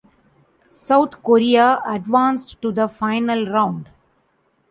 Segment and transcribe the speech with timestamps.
[0.71, 3.87] "South Korea" advanced to the Final Round.